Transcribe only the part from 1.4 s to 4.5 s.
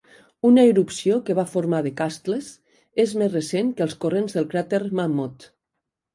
formar The Castles és més recent que els corrents